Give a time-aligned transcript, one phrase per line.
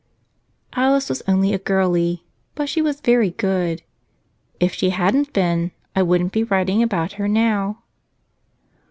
[0.73, 2.23] HLICE was only a girlie.
[2.55, 3.83] But she was very good.
[4.59, 7.83] If she hadn't been I wouldn't be writ¬ ing about her now.